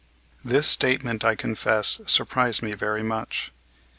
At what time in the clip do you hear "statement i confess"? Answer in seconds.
0.65-2.01